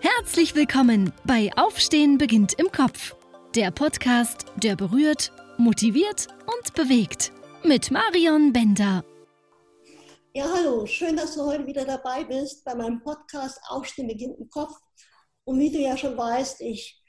[0.00, 3.16] Herzlich willkommen bei Aufstehen beginnt im Kopf.
[3.56, 7.32] Der Podcast, der berührt, motiviert und bewegt.
[7.64, 9.04] Mit Marion Bender.
[10.34, 14.48] Ja, hallo, schön, dass du heute wieder dabei bist bei meinem Podcast Aufstehen beginnt im
[14.48, 14.72] Kopf.
[15.42, 17.02] Und wie du ja schon weißt, ich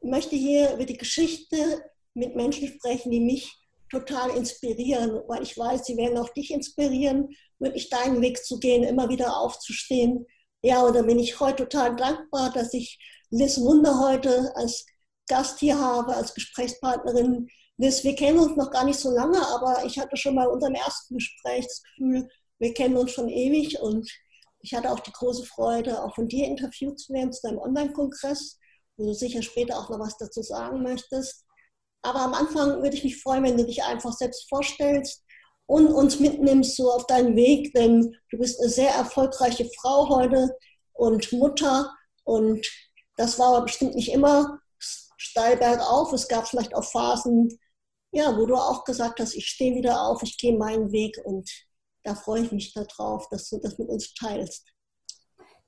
[0.00, 1.82] möchte hier über die Geschichte
[2.14, 3.58] mit Menschen sprechen, die mich
[3.90, 7.28] total inspirieren, weil ich weiß, sie werden auch dich inspirieren,
[7.58, 10.26] wirklich deinen Weg zu gehen, immer wieder aufzustehen,
[10.62, 12.98] ja, und da bin ich heute total dankbar, dass ich
[13.30, 14.86] Liz Wunder heute als
[15.28, 17.48] Gast hier habe, als Gesprächspartnerin.
[17.78, 20.74] Liz, wir kennen uns noch gar nicht so lange, aber ich hatte schon mal unserem
[20.74, 22.28] ersten Gespräch das Gefühl,
[22.58, 24.10] wir kennen uns schon ewig und
[24.60, 28.58] ich hatte auch die große Freude, auch von dir interviewt zu werden zu deinem Online-Kongress,
[28.96, 31.44] wo du sicher später auch noch was dazu sagen möchtest.
[32.02, 35.22] Aber am Anfang würde ich mich freuen, wenn du dich einfach selbst vorstellst,
[35.66, 40.56] und uns mitnimmst so auf deinen Weg, denn du bist eine sehr erfolgreiche Frau heute
[40.92, 41.92] und Mutter
[42.24, 42.66] und
[43.16, 44.60] das war aber bestimmt nicht immer
[45.16, 46.12] steil bergauf.
[46.12, 47.58] Es gab vielleicht auch Phasen,
[48.12, 51.50] ja, wo du auch gesagt hast, ich stehe wieder auf, ich gehe meinen Weg und
[52.04, 54.68] da freue ich mich darauf, dass du das mit uns teilst.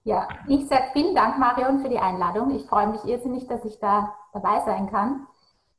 [0.05, 2.55] Ja, ich sage vielen Dank, Marion, für die Einladung.
[2.55, 5.27] Ich freue mich irrsinnig, dass ich da dabei sein kann.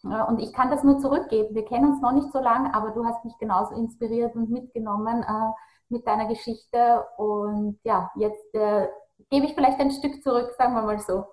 [0.04, 1.54] Und ich kann das nur zurückgeben.
[1.54, 5.24] Wir kennen uns noch nicht so lange, aber du hast mich genauso inspiriert und mitgenommen
[5.24, 5.52] äh,
[5.90, 7.06] mit deiner Geschichte.
[7.18, 8.88] Und ja, jetzt äh,
[9.30, 11.26] gebe ich vielleicht ein Stück zurück, sagen wir mal so.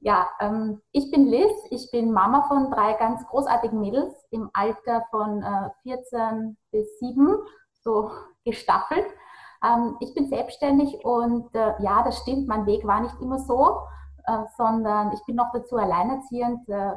[0.00, 5.04] Ja, ähm, ich bin Liz, ich bin Mama von drei ganz großartigen Mädels im Alter
[5.10, 7.36] von äh, 14 bis 7,
[7.82, 8.10] so
[8.44, 9.06] gestaffelt.
[9.64, 13.80] Ähm, ich bin selbstständig und äh, ja, das stimmt, mein Weg war nicht immer so,
[14.24, 16.92] äh, sondern ich bin noch dazu alleinerziehend äh,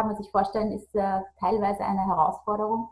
[0.00, 2.88] kann man sich vorstellen, ist äh, teilweise eine Herausforderung.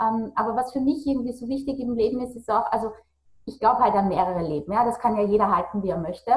[0.00, 2.92] Ähm, aber was für mich irgendwie so wichtig im Leben ist, ist auch, also
[3.44, 4.72] ich glaube halt an mehrere Leben.
[4.72, 6.32] Ja, das kann ja jeder halten, wie er möchte.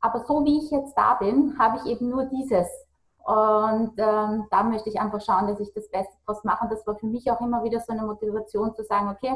[0.00, 2.66] Aber so wie ich jetzt da bin, habe ich eben nur dieses.
[3.18, 6.64] Und ähm, da möchte ich einfach schauen, dass ich das Beste draus mache.
[6.64, 9.32] Und das war für mich auch immer wieder so eine Motivation zu sagen, okay,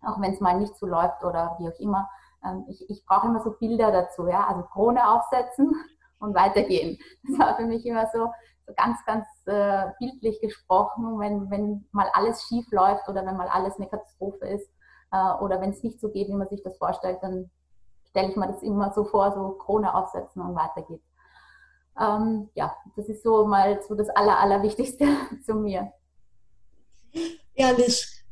[0.00, 2.08] auch wenn es mal nicht so läuft oder wie auch immer,
[2.46, 5.70] ähm, ich, ich brauche immer so Bilder dazu, ja, also Krone aufsetzen
[6.18, 6.96] und weitergehen.
[7.28, 8.30] Das war für mich immer so,
[8.76, 13.76] ganz, ganz äh, bildlich gesprochen, wenn, wenn mal alles schief läuft oder wenn mal alles
[13.76, 14.68] eine Katastrophe ist
[15.12, 17.50] äh, oder wenn es nicht so geht, wie man sich das vorstellt, dann
[18.08, 21.02] stelle ich mir das immer so vor, so Krone aufsetzen und weitergeht.
[22.00, 25.06] Ähm, ja, das ist so mal so das Aller, Allerwichtigste
[25.44, 25.92] zu mir.
[27.54, 28.24] Ja, Liz,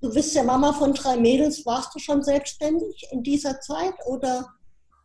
[0.00, 1.64] du bist ja Mama von drei Mädels.
[1.64, 4.46] Warst du schon selbstständig in dieser Zeit oder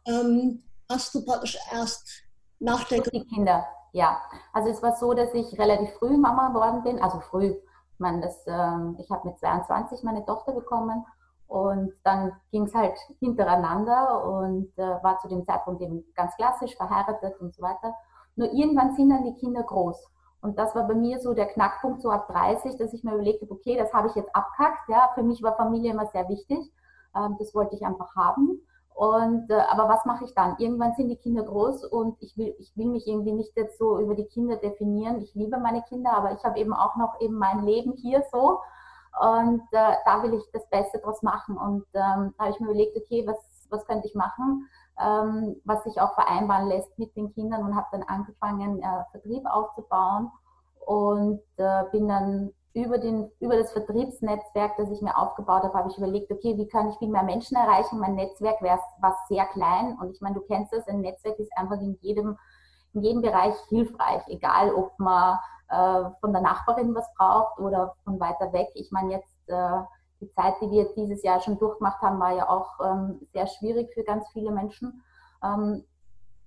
[0.05, 2.23] ähm, hast du praktisch erst
[2.59, 4.21] nach der Die Kinder, ja,
[4.53, 7.55] also es war so, dass ich relativ früh Mama geworden bin, also früh.
[7.93, 11.05] Ich meine, das, ähm, ich habe mit 22 meine Tochter bekommen
[11.47, 16.75] und dann ging es halt hintereinander und äh, war zu dem Zeitpunkt eben ganz klassisch
[16.77, 17.93] verheiratet und so weiter.
[18.35, 20.07] Nur irgendwann sind dann die Kinder groß.
[20.41, 23.41] Und das war bei mir so der Knackpunkt, so ab 30, dass ich mir überlegt
[23.41, 24.89] habe, okay, das habe ich jetzt abkackt.
[24.89, 26.71] Ja, für mich war Familie immer sehr wichtig.
[27.15, 28.61] Ähm, das wollte ich einfach haben.
[29.01, 30.57] Und, äh, aber was mache ich dann?
[30.59, 33.97] Irgendwann sind die Kinder groß und ich will, ich will mich irgendwie nicht jetzt so
[33.97, 35.19] über die Kinder definieren.
[35.21, 38.59] Ich liebe meine Kinder, aber ich habe eben auch noch eben mein Leben hier so.
[39.19, 41.57] Und äh, da will ich das Beste draus machen.
[41.57, 43.39] Und ähm, da habe ich mir überlegt, okay, was,
[43.71, 44.69] was könnte ich machen,
[45.03, 49.47] ähm, was sich auch vereinbaren lässt mit den Kindern und habe dann angefangen, äh, Vertrieb
[49.47, 50.31] aufzubauen
[50.85, 55.89] und äh, bin dann über, den, über das Vertriebsnetzwerk, das ich mir aufgebaut habe, habe
[55.89, 57.99] ich überlegt, okay, wie kann ich viel mehr Menschen erreichen?
[57.99, 61.79] Mein Netzwerk war sehr klein und ich meine, du kennst das, ein Netzwerk ist einfach
[61.81, 62.37] in jedem,
[62.93, 65.37] in jedem Bereich hilfreich, egal ob man
[65.69, 68.69] äh, von der Nachbarin was braucht oder von weiter weg.
[68.75, 69.81] Ich meine, jetzt äh,
[70.21, 73.93] die Zeit, die wir dieses Jahr schon durchgemacht haben, war ja auch ähm, sehr schwierig
[73.93, 75.03] für ganz viele Menschen.
[75.43, 75.83] Ähm,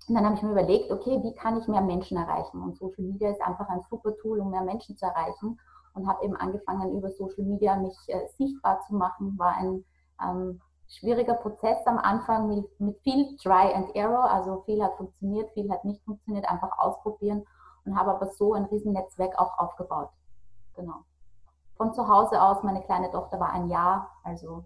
[0.07, 2.63] und dann habe ich mir überlegt, okay, wie kann ich mehr Menschen erreichen?
[2.63, 5.59] Und Social Media ist einfach ein super Tool, um mehr Menschen zu erreichen
[5.95, 9.39] und habe eben angefangen, über Social Media mich äh, sichtbar zu machen.
[9.39, 9.85] War ein
[10.21, 14.31] ähm, schwieriger Prozess am Anfang mit, mit, viel Try and Error.
[14.31, 17.45] Also viel hat funktioniert, viel hat nicht funktioniert, einfach ausprobieren
[17.85, 20.11] und habe aber so ein Riesennetzwerk auch aufgebaut.
[20.75, 21.05] Genau.
[21.77, 24.65] Von zu Hause aus, meine kleine Tochter war ein Jahr, also.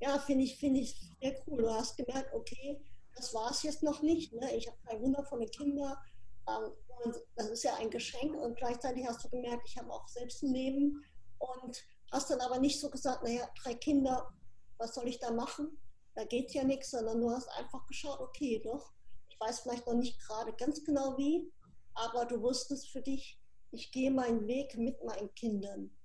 [0.00, 1.62] Ja, finde ich, finde ich sehr cool.
[1.62, 2.82] Du hast gemerkt, okay,
[3.14, 4.32] das war es jetzt noch nicht.
[4.32, 4.50] Ne?
[4.56, 5.96] Ich habe drei wundervolle Kinder
[6.46, 10.42] und das ist ja ein Geschenk und gleichzeitig hast du gemerkt, ich habe auch selbst
[10.42, 11.04] ein Leben
[11.38, 14.32] und hast dann aber nicht so gesagt, naja, drei Kinder,
[14.78, 15.78] was soll ich da machen?
[16.14, 18.92] Da geht ja nichts, sondern du hast einfach geschaut, okay, doch,
[19.28, 21.52] ich weiß vielleicht noch nicht gerade ganz genau wie,
[21.94, 23.40] aber du wusstest für dich,
[23.70, 25.96] ich gehe meinen Weg mit meinen Kindern.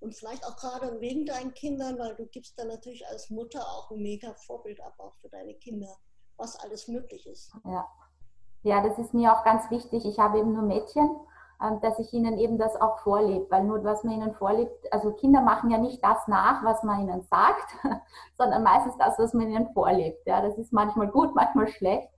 [0.00, 3.90] Und vielleicht auch gerade wegen deinen Kindern, weil du gibst dann natürlich als Mutter auch
[3.90, 5.98] ein mega Vorbild ab, auch für deine Kinder.
[6.38, 7.52] was alles möglich ist.
[7.64, 7.86] Ja.
[8.68, 10.04] Ja, das ist mir auch ganz wichtig.
[10.04, 11.10] Ich habe eben nur Mädchen,
[11.62, 15.12] ähm, dass ich ihnen eben das auch vorlebe, weil nur was man ihnen vorlebt, also
[15.12, 17.74] Kinder machen ja nicht das nach, was man ihnen sagt,
[18.38, 20.26] sondern meistens das, was man ihnen vorlebt.
[20.26, 22.08] Ja, das ist manchmal gut, manchmal schlecht.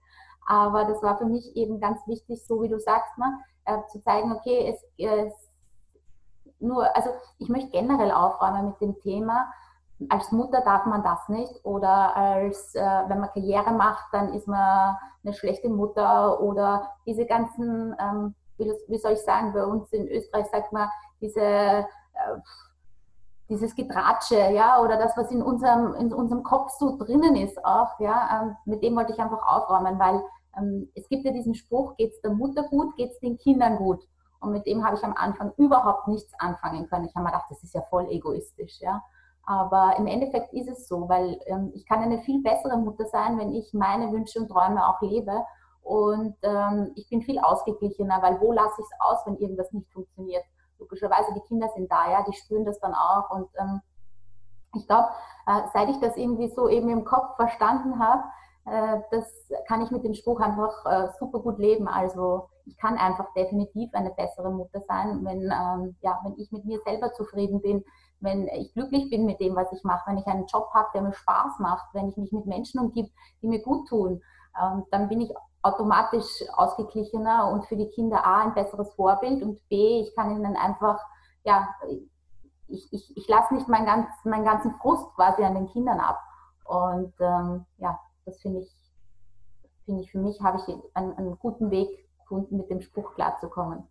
[0.45, 4.01] Aber das war für mich eben ganz wichtig, so wie du sagst, ne, äh, zu
[4.01, 5.33] zeigen, okay, es, es
[6.59, 7.09] nur, also
[7.39, 9.51] ich möchte generell aufräumen mit dem Thema,
[10.09, 14.47] als Mutter darf man das nicht oder als, äh, wenn man Karriere macht, dann ist
[14.47, 19.91] man eine schlechte Mutter oder diese ganzen, ähm, wie, wie, soll ich sagen, bei uns
[19.91, 20.89] in Österreich sagt man,
[21.19, 21.85] diese, äh,
[23.49, 27.99] dieses Getratsche, ja, oder das, was in unserem, in unserem Kopf so drinnen ist auch,
[27.99, 30.23] ja, ähm, mit dem wollte ich einfach aufräumen, weil
[30.57, 33.77] ähm, es gibt ja diesen Spruch, geht es der Mutter gut, geht es den Kindern
[33.77, 34.07] gut.
[34.39, 37.05] Und mit dem habe ich am Anfang überhaupt nichts anfangen können.
[37.05, 39.03] Ich habe mir gedacht, das ist ja voll egoistisch, ja.
[39.45, 43.37] Aber im Endeffekt ist es so, weil ähm, ich kann eine viel bessere Mutter sein,
[43.39, 45.43] wenn ich meine Wünsche und Träume auch lebe.
[45.81, 49.91] Und ähm, ich bin viel ausgeglichener, weil wo lasse ich es aus, wenn irgendwas nicht
[49.91, 50.43] funktioniert?
[50.77, 53.31] Logischerweise, die Kinder sind da, ja, die spüren das dann auch.
[53.31, 53.81] Und ähm,
[54.75, 55.09] ich glaube,
[55.47, 58.23] äh, seit ich das irgendwie so eben im Kopf verstanden habe,
[58.65, 61.87] äh, das kann ich mit dem Spruch einfach äh, super gut leben.
[61.87, 66.65] Also ich kann einfach definitiv eine bessere Mutter sein, wenn, ähm, ja, wenn ich mit
[66.65, 67.83] mir selber zufrieden bin,
[68.21, 71.01] wenn ich glücklich bin mit dem, was ich mache, wenn ich einen Job habe, der
[71.01, 74.21] mir Spaß macht, wenn ich mich mit Menschen umgib, die mir gut tun,
[74.61, 75.33] ähm, dann bin ich
[75.63, 80.55] automatisch ausgeglichener und für die Kinder A ein besseres Vorbild und B, ich kann ihnen
[80.55, 80.99] einfach,
[81.43, 81.67] ja,
[82.67, 86.19] ich, ich, ich lasse nicht meinen, ganz, meinen ganzen Frust quasi an den Kindern ab.
[86.65, 88.75] Und ähm, ja, das finde ich,
[89.85, 91.89] finde ich für mich, habe ich einen, einen guten Weg
[92.19, 93.87] gefunden, mit dem Spruch klarzukommen.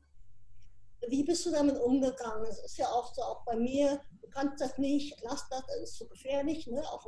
[1.09, 2.45] Wie bist du damit umgegangen?
[2.49, 4.01] Es ist ja oft so, auch bei mir,
[4.31, 6.67] kannst das nicht, lass das, das ist zu gefährlich.
[6.67, 6.83] Ne?
[6.91, 7.07] Auch,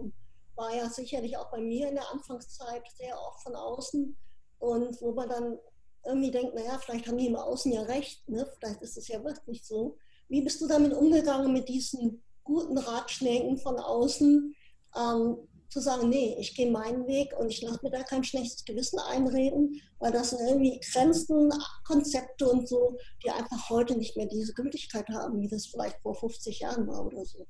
[0.54, 4.16] war ja sicherlich auch bei mir in der Anfangszeit sehr oft von außen.
[4.58, 5.58] Und wo man dann
[6.04, 8.46] irgendwie denkt, naja, vielleicht haben die im Außen ja recht, ne?
[8.58, 9.96] vielleicht ist es ja wirklich so.
[10.28, 14.54] Wie bist du damit umgegangen mit diesen guten Ratschlägen von außen?
[14.96, 15.36] Ähm,
[15.72, 18.98] zu sagen, nee, ich gehe meinen Weg und ich lasse mir da kein schlechtes Gewissen
[18.98, 21.50] einreden, weil das sind irgendwie Grenzen,
[21.86, 26.14] Konzepte und so, die einfach heute nicht mehr diese Gültigkeit haben, wie das vielleicht vor
[26.14, 27.46] 50 Jahren war oder so.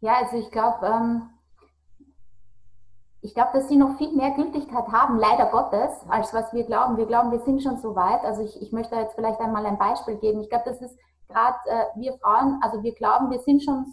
[0.00, 1.30] Ja, also ich glaube, ähm,
[3.20, 6.96] ich glaube, dass sie noch viel mehr Gültigkeit haben, leider Gottes, als was wir glauben.
[6.96, 8.22] Wir glauben, wir sind schon so weit.
[8.24, 10.40] Also ich, ich möchte jetzt vielleicht einmal ein Beispiel geben.
[10.40, 10.96] Ich glaube, das ist
[11.28, 13.86] gerade äh, wir Frauen, also wir glauben, wir sind schon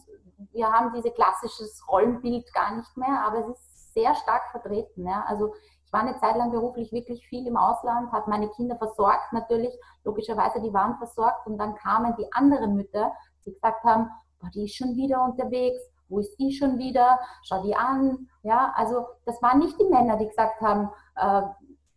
[0.51, 5.07] wir haben dieses klassisches Rollenbild gar nicht mehr, aber es ist sehr stark vertreten.
[5.07, 5.24] Ja.
[5.27, 5.53] Also
[5.86, 9.74] ich war eine Zeit lang beruflich wirklich viel im Ausland, habe meine Kinder versorgt, natürlich,
[10.03, 13.12] logischerweise, die waren versorgt und dann kamen die anderen Mütter,
[13.45, 14.09] die gesagt haben,
[14.39, 18.74] boah, die ist schon wieder unterwegs, wo ist die schon wieder, schau die an, ja,
[18.75, 21.42] also das waren nicht die Männer, die gesagt haben, äh,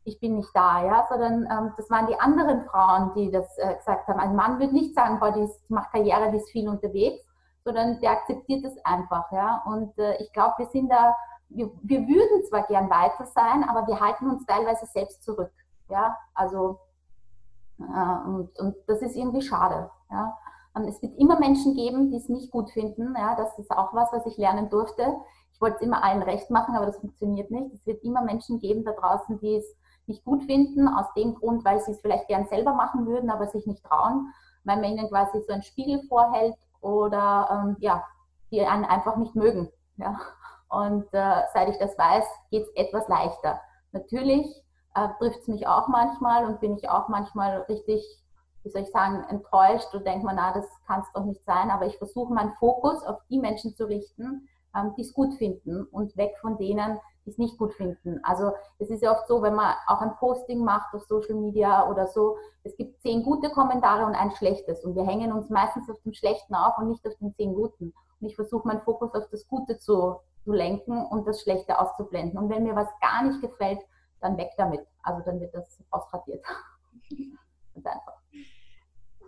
[0.04, 3.74] ich bin nicht da, ja, sondern ähm, das waren die anderen Frauen, die das äh,
[3.76, 4.18] gesagt haben.
[4.18, 7.22] Ein Mann wird nicht sagen, boah, die, ist, die macht Karriere, die ist viel unterwegs,
[7.69, 9.31] sondern der akzeptiert es einfach.
[9.31, 9.62] Ja?
[9.67, 11.15] Und äh, ich glaube, wir sind da,
[11.50, 15.53] wir, wir würden zwar gern weiter sein, aber wir halten uns teilweise selbst zurück.
[15.91, 16.17] Ja?
[16.32, 16.79] Also,
[17.79, 19.91] äh, und, und das ist irgendwie schade.
[20.11, 20.35] Ja?
[20.73, 23.15] Und es wird immer Menschen geben, die es nicht gut finden.
[23.15, 23.35] Ja?
[23.35, 25.17] Das ist auch was, was ich lernen durfte.
[25.53, 27.75] Ich wollte es immer allen recht machen, aber das funktioniert nicht.
[27.75, 29.76] Es wird immer Menschen geben da draußen, die es
[30.06, 33.46] nicht gut finden, aus dem Grund, weil sie es vielleicht gern selber machen würden, aber
[33.48, 34.32] sich nicht trauen,
[34.65, 38.05] weil man ihnen quasi so einen Spiegel vorhält oder ähm, ja,
[38.51, 39.70] die einen einfach nicht mögen.
[39.97, 40.19] Ja?
[40.69, 43.61] Und äh, seit ich das weiß, geht es etwas leichter.
[43.93, 44.47] Natürlich
[44.94, 48.05] äh, trifft es mich auch manchmal und bin ich auch manchmal richtig,
[48.63, 51.70] wie soll ich sagen, enttäuscht und denke mir, na, das kann es doch nicht sein.
[51.70, 55.85] Aber ich versuche meinen Fokus auf die Menschen zu richten, ähm, die es gut finden
[55.85, 58.20] und weg von denen, die es nicht gut finden.
[58.25, 61.87] Also es ist ja oft so, wenn man auch ein Posting macht auf Social Media
[61.89, 65.91] oder so, es gibt zehn gute Kommentare und ein schlechtes und wir hängen uns meistens
[65.91, 67.93] auf dem Schlechten auf und nicht auf den zehn guten.
[68.20, 72.39] Und ich versuche meinen Fokus auf das Gute zu, zu lenken und das Schlechte auszublenden.
[72.39, 73.81] Und wenn mir was gar nicht gefällt,
[74.20, 74.87] dann weg damit.
[75.03, 76.43] Also dann wird das ausradiert.
[77.75, 78.20] Ganz einfach.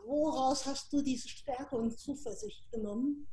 [0.06, 3.28] Woraus hast du diese Stärke und Zuversicht genommen?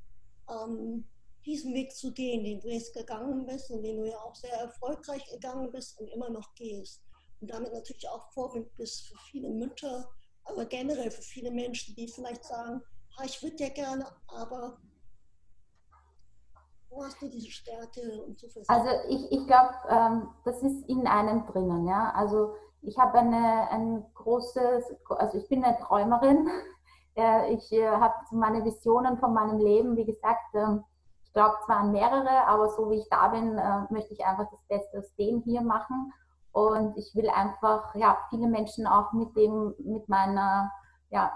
[0.49, 1.05] Ähm
[1.47, 4.53] diesen Weg zu gehen, den du jetzt gegangen bist und den du ja auch sehr
[4.53, 7.01] erfolgreich gegangen bist und immer noch gehst.
[7.39, 10.09] Und damit natürlich auch Vorbild bist für viele Mütter,
[10.43, 12.81] aber generell für viele Menschen, die vielleicht sagen,
[13.17, 14.77] ah, ich würde ja gerne, aber
[16.89, 18.69] wo hast du diese Stärke und Zuversicht?
[18.69, 21.87] Also ich, ich glaube, ähm, das ist in einem drinnen.
[21.87, 22.11] Ja?
[22.15, 26.49] Also ich habe eine, ein großes, also ich bin eine Träumerin.
[27.49, 30.83] ich äh, habe meine Visionen von meinem Leben, wie gesagt, ähm,
[31.37, 34.59] glaube zwar an mehrere, aber so wie ich da bin, äh, möchte ich einfach das
[34.67, 36.11] Beste aus dem hier machen.
[36.51, 40.71] Und ich will einfach ja, viele Menschen auch mit dem, mit meiner,
[41.11, 41.31] ja,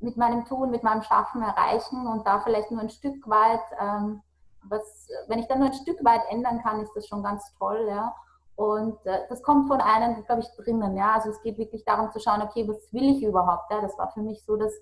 [0.00, 4.20] mit meinem Tun, mit meinem Schaffen erreichen und da vielleicht nur ein Stück weit, ähm,
[4.68, 7.86] was, wenn ich dann nur ein Stück weit ändern kann, ist das schon ganz toll,
[7.88, 8.12] ja.
[8.56, 11.14] Und äh, das kommt von einem, glaube ich, drinnen, ja.
[11.14, 13.70] Also es geht wirklich darum zu schauen, okay, was will ich überhaupt?
[13.70, 13.80] Ja?
[13.80, 14.72] Das war für mich so das,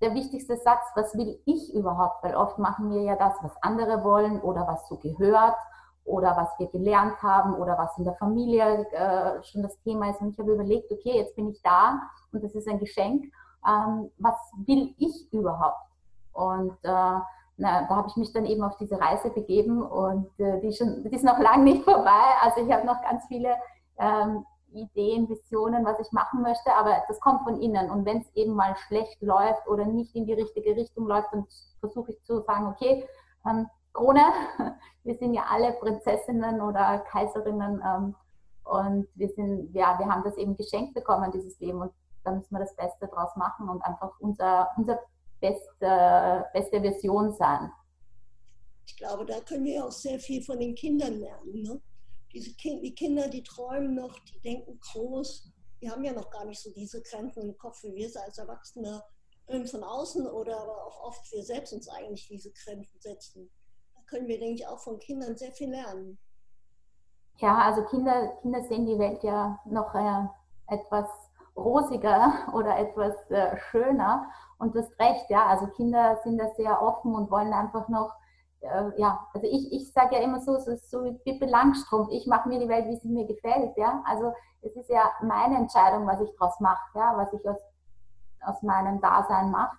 [0.00, 2.22] der wichtigste Satz, was will ich überhaupt?
[2.22, 5.56] Weil oft machen wir ja das, was andere wollen oder was so gehört
[6.04, 10.20] oder was wir gelernt haben oder was in der Familie äh, schon das Thema ist.
[10.20, 12.00] Und ich habe überlegt, okay, jetzt bin ich da
[12.32, 13.24] und das ist ein Geschenk.
[13.66, 15.86] Ähm, was will ich überhaupt?
[16.32, 17.20] Und äh,
[17.60, 21.04] na, da habe ich mich dann eben auf diese Reise begeben und äh, die, schon,
[21.04, 22.22] die ist noch lange nicht vorbei.
[22.42, 23.54] Also ich habe noch ganz viele
[23.98, 27.90] ähm, Ideen, Visionen, was ich machen möchte, aber das kommt von innen.
[27.90, 31.46] Und wenn es eben mal schlecht läuft oder nicht in die richtige Richtung läuft, dann
[31.80, 33.06] versuche ich zu sagen, okay,
[33.46, 34.22] ähm, Krone.
[35.02, 38.14] Wir sind ja alle Prinzessinnen oder Kaiserinnen ähm,
[38.64, 42.54] und wir sind, ja, wir haben das eben geschenkt bekommen, dieses Leben und da müssen
[42.54, 45.00] wir das Beste draus machen und einfach unser, unser
[45.40, 47.72] beste, beste Version sein.
[48.86, 51.62] Ich glaube, da können wir auch sehr viel von den Kindern lernen.
[51.62, 51.80] Ne?
[52.32, 56.44] Diese kind, die Kinder, die träumen noch, die denken groß, die haben ja noch gar
[56.44, 59.02] nicht so diese Grenzen im Kopf, wie wir es als Erwachsene
[59.66, 63.50] von außen oder aber auch oft wir selbst uns eigentlich diese Grenzen setzen
[64.10, 66.18] können wir, denke ich, auch von Kindern sehr viel lernen.
[67.36, 71.08] Ja, also Kinder, Kinder sehen die Welt ja noch äh, etwas
[71.56, 74.28] rosiger oder etwas äh, schöner.
[74.58, 78.12] Und du hast recht, ja, also Kinder sind da sehr offen und wollen einfach noch,
[78.60, 82.26] äh, ja, also ich, ich sage ja immer so, ist so wie Bippe Langstrumpf, ich
[82.26, 84.02] mache mir die Welt, wie sie mir gefällt, ja.
[84.06, 87.60] Also es ist ja meine Entscheidung, was ich daraus mache, ja, was ich aus,
[88.42, 89.76] aus meinem Dasein mache.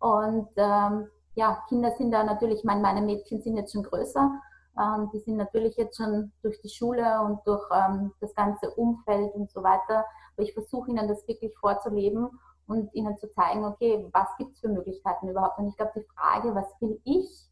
[0.00, 4.30] Und ähm, ja, Kinder sind da natürlich, meine, meine Mädchen sind jetzt schon größer.
[4.78, 9.34] Ähm, die sind natürlich jetzt schon durch die Schule und durch ähm, das ganze Umfeld
[9.34, 10.04] und so weiter.
[10.36, 12.28] Aber ich versuche ihnen das wirklich vorzuleben
[12.66, 15.58] und ihnen zu zeigen, okay, was gibt es für Möglichkeiten überhaupt?
[15.58, 17.48] Und ich glaube, die Frage, was will ich,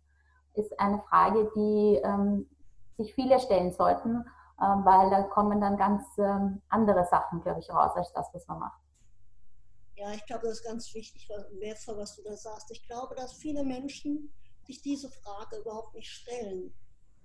[0.55, 2.49] ist eine Frage, die ähm,
[2.97, 4.25] sich viele stellen sollten,
[4.61, 8.47] ähm, weil da kommen dann ganz ähm, andere Sachen, glaube ich, raus, als das, was
[8.47, 8.81] man macht.
[9.97, 11.29] Ja, ich glaube, das ist ganz wichtig
[11.61, 12.71] wertvoll, was du da sagst.
[12.71, 14.33] Ich glaube, dass viele Menschen
[14.67, 16.75] sich diese Frage überhaupt nicht stellen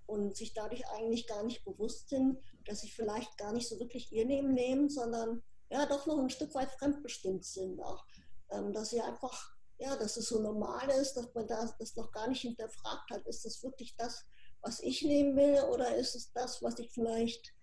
[0.05, 4.11] und sich dadurch eigentlich gar nicht bewusst sind, dass sie vielleicht gar nicht so wirklich
[4.11, 7.81] ihr Leben nehmen, sondern ja doch noch ein Stück weit fremdbestimmt sind.
[7.81, 8.05] Auch,
[8.51, 12.11] ähm, dass sie einfach, ja, dass es so normal ist, dass man das, das noch
[12.11, 13.25] gar nicht hinterfragt hat.
[13.27, 14.25] Ist das wirklich das,
[14.61, 17.53] was ich nehmen will oder ist es das, was ich vielleicht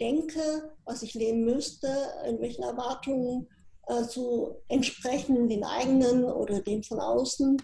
[0.00, 1.88] denke, was ich nehmen müsste,
[2.26, 3.48] in welchen Erwartungen
[3.86, 7.56] äh, zu entsprechen, den eigenen oder den von außen.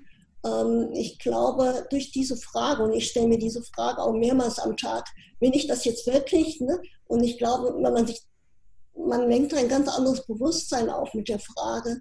[0.45, 4.77] Ähm, ich glaube, durch diese Frage, und ich stelle mir diese Frage auch mehrmals am
[4.77, 5.09] Tag,
[5.41, 6.61] will ich das jetzt wirklich?
[6.61, 6.81] Ne?
[7.07, 8.23] Und ich glaube, wenn man sich,
[8.95, 12.01] man lenkt ein ganz anderes Bewusstsein auf mit der Frage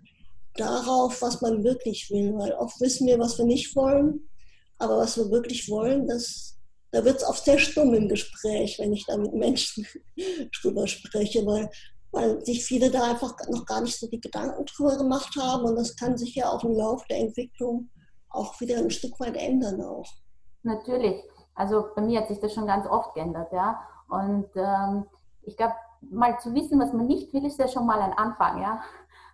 [0.60, 2.34] darauf, was man wirklich will.
[2.38, 4.30] Weil oft wissen wir, was wir nicht wollen,
[4.78, 6.58] aber was wir wirklich wollen, das,
[6.92, 9.86] da wird es oft sehr stumm im Gespräch, wenn ich da mit Menschen
[10.62, 11.70] drüber spreche, weil
[12.12, 15.76] weil sich viele da einfach noch gar nicht so die Gedanken drüber gemacht haben und
[15.76, 17.90] das kann sich ja auch im Laufe der Entwicklung
[18.30, 20.08] auch wieder ein Stück weit ändern auch.
[20.64, 21.22] Natürlich.
[21.56, 23.80] Also bei mir hat sich das schon ganz oft geändert, ja.
[24.08, 25.06] Und ähm,
[25.44, 28.62] ich glaube, mal zu wissen, was man nicht will, ist ja schon mal ein Anfang,
[28.62, 28.82] ja.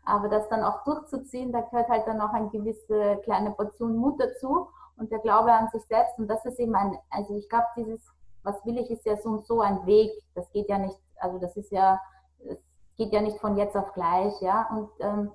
[0.05, 4.19] Aber das dann auch durchzuziehen, da gehört halt dann auch eine gewisse kleine Portion Mut
[4.19, 6.17] dazu und der Glaube an sich selbst.
[6.17, 8.01] Und das ist eben ein, also ich glaube, dieses,
[8.43, 10.11] was will ich, ist ja so und so ein Weg.
[10.35, 11.99] Das geht ja nicht, also das ist ja
[12.47, 12.57] es
[12.97, 14.67] geht ja nicht von jetzt auf gleich, ja.
[14.71, 15.31] Und ähm,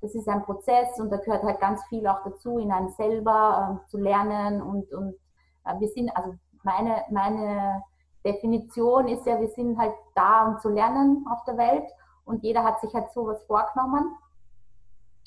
[0.00, 3.68] das ist ein Prozess und da gehört halt ganz viel auch dazu, in einem selber
[3.70, 5.14] ähm, zu lernen und, und
[5.64, 7.82] äh, wir sind, also meine, meine
[8.24, 11.84] Definition ist ja, wir sind halt da, um zu lernen auf der Welt
[12.24, 14.16] und jeder hat sich halt sowas vorgenommen.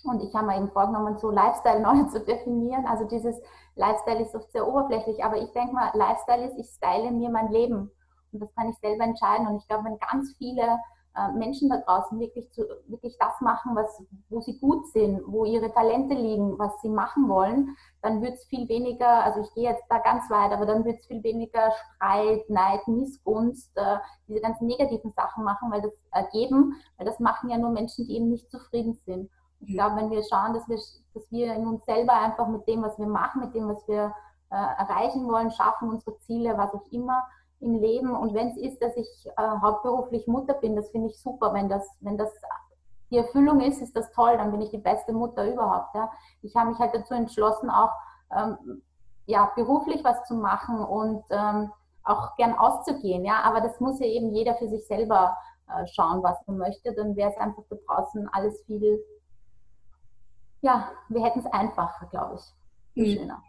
[0.03, 2.85] Und ich habe mir eben vorgenommen, so Lifestyle neu zu definieren.
[2.85, 3.39] Also dieses
[3.75, 7.51] Lifestyle ist oft sehr oberflächlich, aber ich denke mal, Lifestyle ist, ich style mir mein
[7.51, 7.91] Leben.
[8.31, 9.47] Und das kann ich selber entscheiden.
[9.47, 10.77] Und ich glaube, wenn ganz viele
[11.35, 15.71] Menschen da draußen wirklich, zu, wirklich das machen, was, wo sie gut sind, wo ihre
[15.71, 19.83] Talente liegen, was sie machen wollen, dann wird es viel weniger, also ich gehe jetzt
[19.89, 23.97] da ganz weit, aber dann wird es viel weniger Streit, Neid, Missgunst, äh,
[24.27, 28.15] diese ganzen negativen Sachen machen, weil das ergeben, weil das machen ja nur Menschen, die
[28.15, 29.29] eben nicht zufrieden sind.
[29.59, 30.77] Ich glaube, wenn wir schauen, dass wir,
[31.13, 34.13] dass wir in uns selber einfach mit dem, was wir machen, mit dem, was wir
[34.49, 37.23] äh, erreichen wollen, schaffen, unsere Ziele, was auch immer,
[37.59, 38.15] im Leben.
[38.15, 41.53] Und wenn es ist, dass ich äh, hauptberuflich Mutter bin, das finde ich super.
[41.53, 42.31] Wenn das, wenn das
[43.09, 45.95] die Erfüllung ist, ist das toll, dann bin ich die beste Mutter überhaupt.
[45.95, 46.11] Ja.
[46.41, 47.91] Ich habe mich halt dazu entschlossen, auch
[48.35, 48.81] ähm,
[49.25, 51.71] ja, beruflich was zu machen und ähm,
[52.03, 55.35] auch gern auszugehen, ja, aber das muss ja eben jeder für sich selber
[55.67, 59.03] äh, schauen, was man möchte, dann wäre es einfach da draußen alles viel,
[60.61, 62.53] ja, wir hätten es einfacher, glaube ich,
[62.93, 63.19] viel mhm.
[63.19, 63.43] schöner.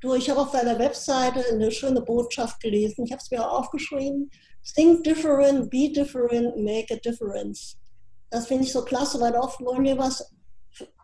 [0.00, 3.04] Du, ich habe auf deiner Webseite eine schöne Botschaft gelesen.
[3.04, 4.30] Ich habe es mir auch aufgeschrieben.
[4.74, 7.76] Think different, be different, make a difference.
[8.30, 10.32] Das finde ich so klasse, weil oft wollen wir was,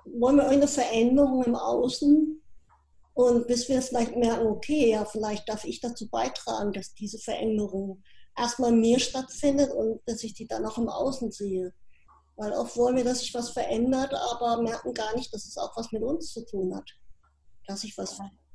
[0.04, 2.42] wollen wir eine Veränderung im Außen
[3.14, 7.18] und bis wir es vielleicht merken, okay, ja, vielleicht darf ich dazu beitragen, dass diese
[7.18, 8.02] Veränderung
[8.36, 11.74] erstmal in mir stattfindet und dass ich die dann auch im Außen sehe.
[12.36, 15.76] Weil oft wollen wir, dass sich was verändert, aber merken gar nicht, dass es auch
[15.76, 16.88] was mit uns zu tun hat.
[17.66, 18.45] Dass sich was verändert.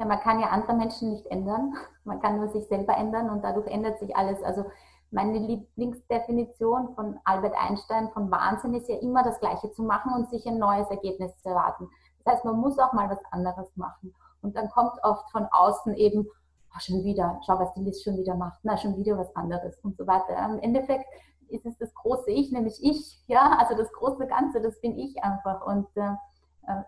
[0.00, 1.74] Ja, man kann ja andere Menschen nicht ändern.
[2.04, 4.42] Man kann nur sich selber ändern und dadurch ändert sich alles.
[4.42, 4.64] Also
[5.10, 10.30] meine Lieblingsdefinition von Albert Einstein von Wahnsinn ist ja immer das Gleiche zu machen und
[10.30, 11.90] sich ein neues Ergebnis zu erwarten.
[12.24, 14.14] Das heißt, man muss auch mal was anderes machen.
[14.40, 18.16] Und dann kommt oft von außen eben, oh, schon wieder, schau, was die Liz schon
[18.16, 20.34] wieder macht, na, schon wieder was anderes und so weiter.
[20.48, 21.04] Im Endeffekt
[21.48, 25.22] ist es das große Ich, nämlich ich, ja, also das große Ganze, das bin ich
[25.22, 25.66] einfach.
[25.66, 26.14] Und äh,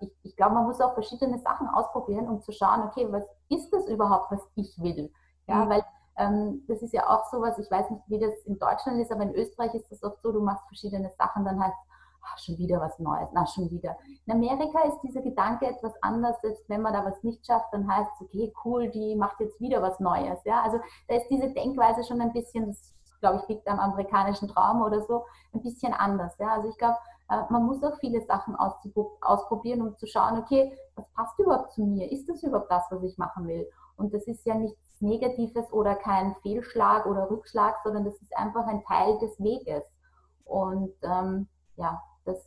[0.01, 3.73] ich, ich glaube, man muss auch verschiedene Sachen ausprobieren, um zu schauen, okay, was ist
[3.73, 5.13] das überhaupt, was ich will?
[5.49, 5.69] Ja, mhm.
[5.71, 5.85] weil
[6.19, 9.23] ähm, das ist ja auch sowas, ich weiß nicht, wie das in Deutschland ist, aber
[9.23, 11.77] in Österreich ist das oft so, du machst verschiedene Sachen, dann heißt
[12.25, 13.97] ach, schon wieder was Neues, na schon wieder.
[14.27, 17.91] In Amerika ist dieser Gedanke etwas anders, selbst wenn man da was nicht schafft, dann
[17.91, 20.39] heißt es, okay, cool, die macht jetzt wieder was Neues.
[20.45, 24.49] Ja, also da ist diese Denkweise schon ein bisschen, das glaube ich, liegt am amerikanischen
[24.49, 25.25] Traum oder so,
[25.55, 26.37] ein bisschen anders.
[26.39, 27.12] Ja, also ich glaube, äh,
[27.51, 32.11] man muss auch viele Sachen ausprobieren, um zu schauen, okay, was passt überhaupt zu mir?
[32.11, 33.69] Ist das überhaupt das, was ich machen will?
[33.97, 38.67] Und das ist ja nichts Negatives oder kein Fehlschlag oder Rückschlag, sondern das ist einfach
[38.67, 39.83] ein Teil des Weges.
[40.45, 42.39] Und ähm, ja, das,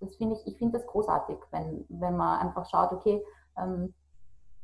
[0.00, 3.24] das finde ich, ich finde das großartig, wenn, wenn man einfach schaut, okay,
[3.56, 3.94] ähm,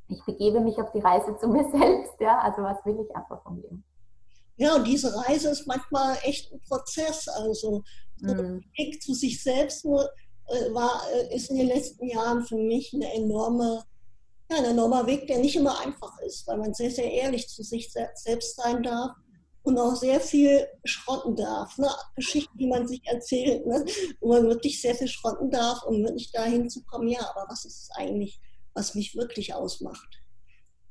[0.08, 3.42] ich begebe mich auf die Reise zu mir selbst, ja, also was will ich einfach
[3.42, 3.84] vom Leben.
[4.58, 7.28] Ja, und diese Reise ist manchmal echt ein Prozess.
[7.28, 7.82] Also so
[8.20, 8.64] mhm.
[8.76, 10.10] Weg zu sich selbst nur,
[10.48, 13.84] äh, war, äh, ist in den letzten Jahren für mich eine enorme,
[14.50, 17.62] ja, ein enormer Weg, der nicht immer einfach ist, weil man sehr, sehr ehrlich zu
[17.62, 19.12] sich selbst sein darf
[19.62, 21.76] und auch sehr viel schrotten darf.
[21.78, 21.88] Ne?
[22.16, 23.84] Geschichten, die man sich erzählt, ne?
[24.20, 27.64] wo man wirklich sehr viel schrotten darf, um wirklich dahin zu kommen, ja, aber was
[27.64, 28.40] ist es eigentlich,
[28.74, 30.22] was mich wirklich ausmacht?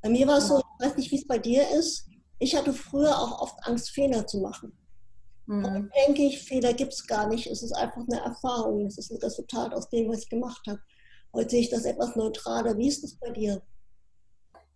[0.00, 2.06] Bei mir war es so, ich weiß nicht, wie es bei dir ist,
[2.38, 4.76] ich hatte früher auch oft Angst, Fehler zu machen.
[5.46, 5.64] Mhm.
[5.64, 7.46] Und denke ich, Fehler gibt es gar nicht.
[7.46, 8.86] Es ist einfach eine Erfahrung.
[8.86, 10.80] Es ist ein Resultat aus dem, was ich gemacht habe.
[11.34, 12.76] Heute sehe ich das etwas neutraler.
[12.76, 13.62] Wie ist das bei dir?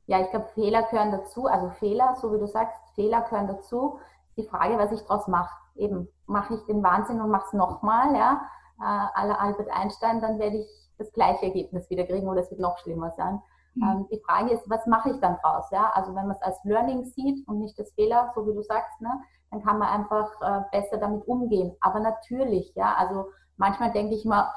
[0.07, 1.47] Ja, ich glaube, Fehler gehören dazu.
[1.47, 3.99] Also Fehler, so wie du sagst, Fehler gehören dazu.
[4.37, 5.55] Die Frage, was ich daraus mache.
[5.77, 8.43] Eben, mache ich den Wahnsinn und mache es nochmal, ja,
[8.79, 12.61] äh, aller Albert Einstein, dann werde ich das gleiche Ergebnis wieder kriegen oder es wird
[12.61, 13.41] noch schlimmer sein.
[13.75, 13.83] Mhm.
[13.83, 15.71] Ähm, die Frage ist, was mache ich dann draus?
[15.71, 15.91] Ja?
[15.95, 19.01] Also wenn man es als Learning sieht und nicht als Fehler, so wie du sagst,
[19.01, 19.11] ne,
[19.51, 21.77] dann kann man einfach äh, besser damit umgehen.
[21.81, 24.51] Aber natürlich, ja, also manchmal denke ich mal,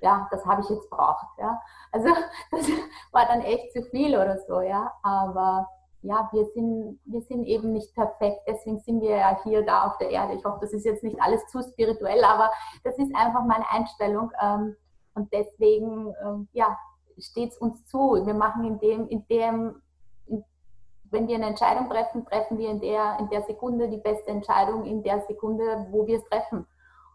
[0.00, 1.60] ja, das habe ich jetzt braucht, ja.
[1.92, 2.08] Also
[2.50, 2.66] das
[3.12, 4.92] war dann echt zu viel oder so, ja.
[5.02, 5.68] Aber
[6.02, 9.98] ja, wir sind, wir sind eben nicht perfekt, deswegen sind wir ja hier da auf
[9.98, 10.34] der Erde.
[10.34, 12.50] Ich hoffe, das ist jetzt nicht alles zu spirituell, aber
[12.84, 14.30] das ist einfach meine Einstellung.
[14.40, 14.76] Ähm,
[15.14, 16.76] und deswegen, ähm, ja,
[17.20, 18.22] steht es uns zu.
[18.24, 19.82] Wir machen in dem, in dem,
[20.26, 20.44] in,
[21.10, 24.84] wenn wir eine Entscheidung treffen, treffen wir in der, in der Sekunde die beste Entscheidung,
[24.84, 26.66] in der Sekunde, wo wir es treffen.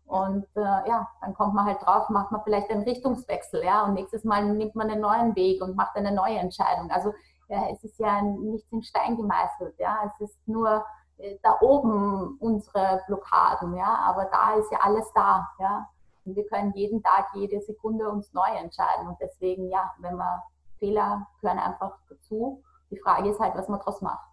[0.06, 3.94] Und äh, ja, dann kommt man halt drauf, macht man vielleicht einen Richtungswechsel, ja, und
[3.94, 6.92] nächstes Mal nimmt man einen neuen Weg und macht eine neue Entscheidung.
[6.92, 7.14] Also
[7.48, 10.86] ja, es ist ja nichts in Stein gemeißelt, ja, es ist nur
[11.18, 15.88] äh, da oben unsere Blockaden, ja, aber da ist ja alles da, ja.
[16.26, 19.08] Und wir können jeden Tag, jede Sekunde uns neu entscheiden.
[19.08, 20.40] Und deswegen, ja, wenn man
[20.84, 22.62] Fehler gehören einfach dazu.
[22.92, 24.28] Die Frage ist halt, was man daraus macht.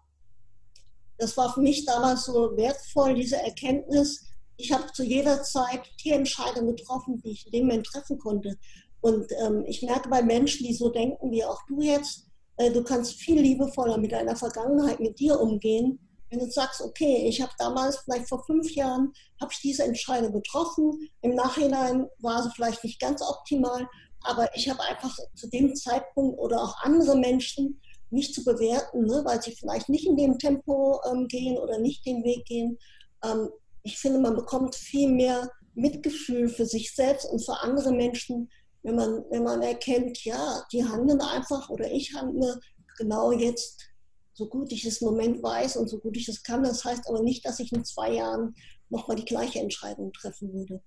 [1.17, 4.27] Das war für mich damals so wertvoll, diese Erkenntnis.
[4.57, 8.57] Ich habe zu jeder Zeit die Entscheidung getroffen, die ich in dem Moment treffen konnte.
[9.01, 12.27] Und ähm, ich merke bei Menschen, die so denken wie auch du jetzt,
[12.57, 15.99] äh, du kannst viel liebevoller mit deiner Vergangenheit, mit dir umgehen,
[16.31, 20.31] wenn du sagst, okay, ich habe damals, vielleicht vor fünf Jahren, habe ich diese Entscheidung
[20.31, 21.09] getroffen.
[21.21, 23.87] Im Nachhinein war sie vielleicht nicht ganz optimal,
[24.23, 29.21] aber ich habe einfach zu dem Zeitpunkt oder auch andere Menschen nicht zu bewerten, ne,
[29.25, 32.77] weil sie vielleicht nicht in dem Tempo ähm, gehen oder nicht den Weg gehen.
[33.23, 33.49] Ähm,
[33.83, 38.49] ich finde, man bekommt viel mehr Mitgefühl für sich selbst und für andere Menschen,
[38.83, 42.59] wenn man, wenn man erkennt, ja, die handeln einfach oder ich handle
[42.97, 43.90] genau jetzt
[44.41, 46.63] so gut ich es im Moment weiß und so gut ich es kann.
[46.63, 48.55] Das heißt aber nicht, dass ich in zwei Jahren
[48.89, 50.81] nochmal die gleiche Entscheidung treffen würde.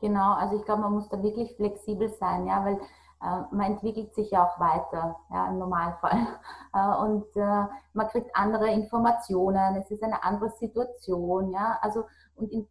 [0.00, 4.14] Genau, also ich glaube, man muss da wirklich flexibel sein, ja, weil äh, man entwickelt
[4.14, 6.26] sich ja auch weiter, ja, im Normalfall.
[6.74, 11.78] Äh, und äh, man kriegt andere Informationen, es ist eine andere Situation, ja.
[11.82, 12.04] Also,
[12.36, 12.66] und in,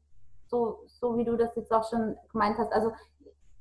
[0.47, 2.91] so, so wie du das jetzt auch schon gemeint hast, also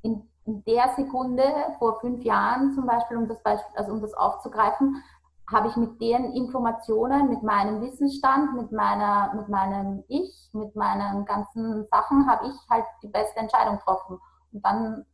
[0.01, 1.45] in, in der Sekunde
[1.79, 5.03] vor fünf Jahren zum Beispiel, um das Beispiel, also um das aufzugreifen,
[5.51, 11.25] habe ich mit den Informationen, mit meinem Wissensstand, mit meiner, mit meinem Ich, mit meinen
[11.25, 14.19] ganzen Sachen, habe ich halt die beste Entscheidung getroffen.
[14.53, 15.05] Und dann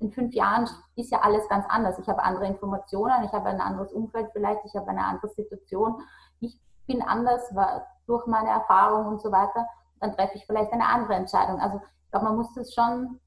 [0.00, 1.98] in fünf Jahren ist ja alles ganz anders.
[1.98, 6.02] Ich habe andere Informationen, ich habe ein anderes Umfeld vielleicht, ich habe eine andere Situation.
[6.40, 7.42] Ich bin anders
[8.06, 9.66] durch meine Erfahrung und so weiter.
[10.00, 11.60] Dann treffe ich vielleicht eine andere Entscheidung.
[11.60, 13.20] Also ich glaube, man muss das schon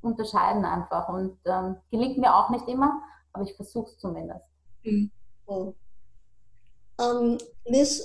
[0.00, 1.08] unterscheiden einfach.
[1.08, 3.00] Und ähm, gelingt mir auch nicht immer,
[3.32, 4.44] aber ich versuche es zumindest.
[4.82, 5.10] Mhm.
[7.00, 8.02] Ähm, Liz,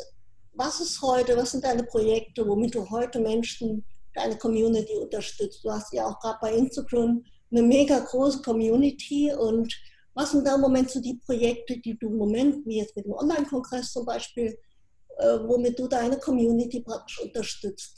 [0.54, 5.64] was ist heute, was sind deine Projekte, womit du heute Menschen, deine Community unterstützt?
[5.64, 9.74] Du hast ja auch gerade bei Instagram eine mega große Community und
[10.14, 13.06] was sind da im Moment so die Projekte, die du im Moment, wie jetzt mit
[13.06, 14.58] dem Online-Kongress zum Beispiel,
[15.18, 17.98] äh, womit du deine Community praktisch unterstützt?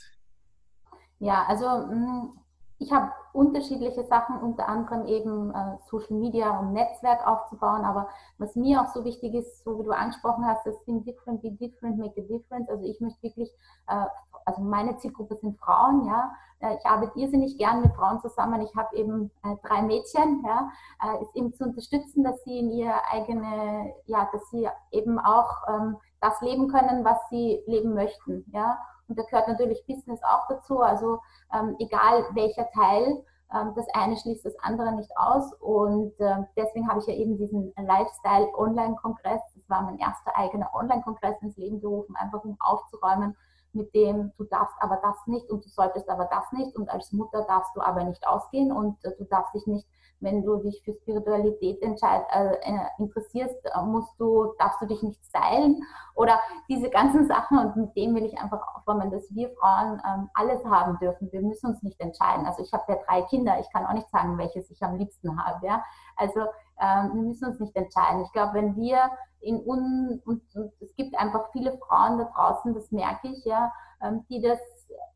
[1.20, 2.40] Ja, also mm,
[2.80, 7.84] ich habe unterschiedliche Sachen, unter anderem eben äh, Social Media und Netzwerk aufzubauen.
[7.84, 11.42] Aber was mir auch so wichtig ist, so wie du angesprochen hast, das Think Different,
[11.42, 12.70] Be Different, Make a Difference.
[12.70, 13.52] Also ich möchte wirklich,
[13.88, 14.06] äh,
[14.46, 16.32] also meine Zielgruppe sind Frauen, ja.
[16.60, 18.62] Äh, ich arbeite irrsinnig gern mit Frauen zusammen.
[18.62, 20.70] Ich habe eben äh, drei Mädchen, ja.
[21.04, 25.50] Äh, ist eben zu unterstützen, dass sie in ihr eigene, ja, dass sie eben auch
[25.68, 28.78] ähm, das leben können, was sie leben möchten, ja.
[29.08, 30.82] Und da gehört natürlich Business auch dazu.
[30.82, 31.20] Also
[31.54, 35.54] ähm, egal welcher Teil, das eine schließt das andere nicht aus.
[35.60, 41.42] Und äh, deswegen habe ich ja eben diesen Lifestyle-Online-Kongress, das war mein erster eigener Online-Kongress
[41.42, 43.36] ins Leben gerufen, einfach um aufzuräumen
[43.76, 47.12] mit dem, du darfst aber das nicht und du solltest aber das nicht und als
[47.12, 49.86] Mutter darfst du aber nicht ausgehen und äh, du darfst dich nicht
[50.20, 55.24] wenn du dich für Spiritualität äh, äh, interessierst, äh, musst du, darfst du dich nicht
[55.32, 55.84] seilen
[56.16, 60.30] oder diese ganzen Sachen und mit dem will ich einfach aufräumen, dass wir Frauen ähm,
[60.34, 61.32] alles haben dürfen.
[61.32, 62.46] Wir müssen uns nicht entscheiden.
[62.46, 65.44] Also ich habe ja drei Kinder, ich kann auch nicht sagen, welches ich am liebsten
[65.44, 65.66] habe.
[65.66, 65.84] Ja?
[66.16, 66.42] Also
[66.80, 68.22] ähm, wir müssen uns nicht entscheiden.
[68.22, 72.74] Ich glaube, wenn wir in un und, und, es gibt einfach viele Frauen da draußen,
[72.74, 74.60] das merke ich, ja, ähm, die das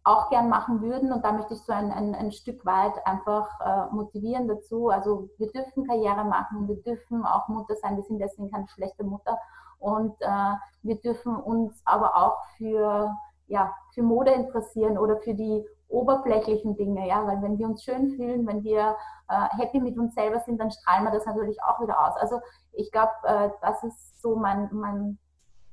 [0.04, 1.12] auch gern machen würden.
[1.12, 4.90] Und da möchte ich so ein, ein, ein Stück weit einfach äh, motivieren dazu.
[4.90, 9.04] Also wir dürfen Karriere machen, wir dürfen auch Mutter sein, wir sind deswegen keine schlechte
[9.04, 9.38] Mutter.
[9.78, 10.54] Und äh,
[10.84, 13.14] wir dürfen uns aber auch für,
[13.48, 18.12] ja, für Mode interessieren oder für die oberflächlichen Dinge, ja, weil wenn wir uns schön
[18.16, 18.96] fühlen, wenn wir
[19.28, 22.16] äh, happy mit uns selber sind, dann strahlen wir das natürlich auch wieder aus.
[22.18, 22.40] Also
[22.74, 25.18] ich glaube, äh, das ist so mein, mein,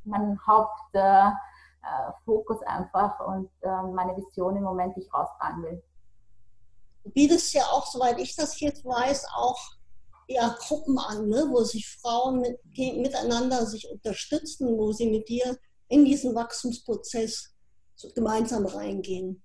[0.04, 0.94] mein Haupt,
[1.86, 5.82] äh, Fokus einfach und äh, meine Vision im Moment, die ich raustragen will.
[7.04, 9.58] Du bietest ja auch, soweit ich das jetzt weiß, auch
[10.28, 15.56] ja, Gruppen an, ne, wo sich Frauen mit, miteinander sich unterstützen, wo sie mit dir
[15.88, 17.54] in diesen Wachstumsprozess
[17.94, 19.42] so gemeinsam reingehen.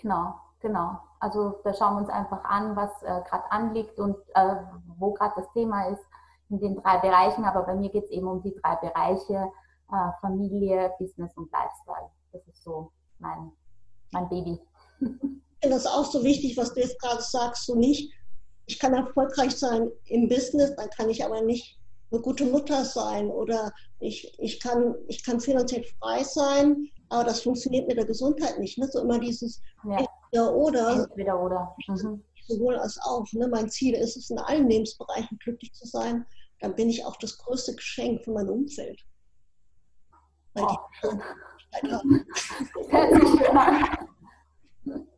[0.00, 0.98] Genau, genau.
[1.18, 4.56] Also da schauen wir uns einfach an, was äh, gerade anliegt und äh,
[4.98, 6.02] wo gerade das Thema ist
[6.48, 7.44] in den drei Bereichen.
[7.44, 9.50] Aber bei mir geht es eben um die drei Bereiche
[9.92, 12.10] äh, Familie, Business und Lifestyle.
[12.32, 13.52] Das ist so mein,
[14.12, 14.58] mein Baby.
[15.62, 18.10] Ich finde das auch so wichtig, was du jetzt gerade sagst, so nicht,
[18.64, 21.78] ich kann erfolgreich sein im Business, dann kann ich aber nicht
[22.10, 27.42] eine gute Mutter sein oder ich, ich, kann, ich kann finanziell frei sein, aber das
[27.42, 28.78] funktioniert mit der Gesundheit nicht.
[28.78, 28.88] Ne?
[28.90, 29.98] So immer dieses ja.
[29.98, 31.04] entweder oder.
[31.04, 31.76] Entweder oder.
[31.88, 32.24] Mhm.
[32.48, 33.26] Sowohl als auch.
[33.32, 33.48] Ne?
[33.48, 36.24] Mein Ziel ist es, in allen Lebensbereichen glücklich zu sein.
[36.60, 39.00] Dann bin ich auch das größte Geschenk für mein Umfeld.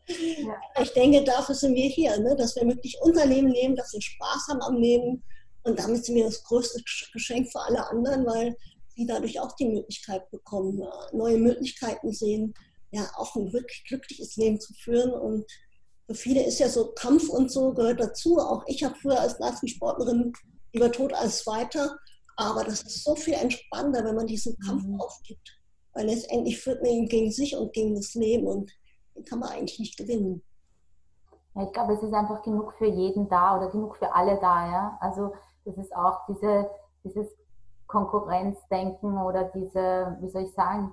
[0.83, 2.35] Ich denke, dafür sind wir hier, ne?
[2.37, 5.23] dass wir wirklich unser Leben leben, dass wir Spaß haben am Leben.
[5.62, 8.57] Und damit sind wir das größte Geschenk für alle anderen, weil
[8.88, 12.53] sie dadurch auch die Möglichkeit bekommen, neue Möglichkeiten sehen,
[12.90, 15.12] ja, auch ein wirklich glückliches Leben zu führen.
[15.12, 15.47] Und
[16.09, 18.38] für viele ist ja so Kampf und so gehört dazu.
[18.38, 20.33] Auch ich habe früher als Leistungssportlerin
[20.73, 21.97] lieber tot als weiter.
[22.37, 25.01] Aber das ist so viel entspannter, wenn man diesen Kampf mhm.
[25.01, 25.59] aufgibt.
[25.92, 28.71] Weil letztendlich führt man ihn gegen sich und gegen das Leben und
[29.14, 30.42] den kann man eigentlich nicht gewinnen.
[31.55, 34.66] Ja, ich glaube, es ist einfach genug für jeden da oder genug für alle da.
[34.71, 34.99] Ja?
[35.01, 36.71] Also das ist auch diese,
[37.05, 37.29] dieses
[37.87, 40.92] Konkurrenzdenken oder diese, wie soll ich sagen,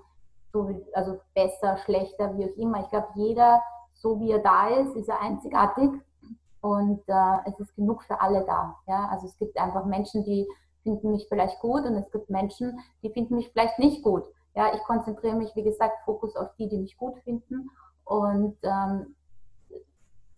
[0.51, 2.81] so, also besser, schlechter, wie auch immer.
[2.81, 3.61] Ich glaube, jeder,
[3.93, 5.91] so wie er da ist, ist er einzigartig
[6.61, 8.75] und äh, es ist genug für alle da.
[8.87, 9.07] Ja?
[9.11, 10.45] Also es gibt einfach Menschen, die
[10.83, 14.23] finden mich vielleicht gut und es gibt Menschen, die finden mich vielleicht nicht gut.
[14.55, 17.69] Ja, ich konzentriere mich, wie gesagt, Fokus auf die, die mich gut finden.
[18.03, 19.15] Und ähm,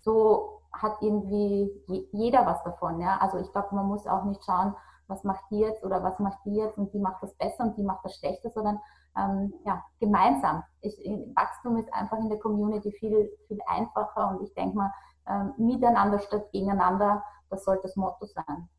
[0.01, 1.71] so hat irgendwie
[2.11, 2.99] jeder was davon.
[2.99, 3.17] Ja?
[3.17, 4.75] Also ich glaube, man muss auch nicht schauen,
[5.07, 7.77] was macht die jetzt oder was macht die jetzt und die macht das besser und
[7.77, 8.79] die macht das schlechter, sondern
[9.17, 10.63] ähm, ja, gemeinsam.
[10.81, 10.97] Ich,
[11.35, 14.91] Wachstum ist einfach in der Community viel, viel einfacher und ich denke mal,
[15.27, 18.69] ähm, miteinander statt gegeneinander, das sollte das Motto sein.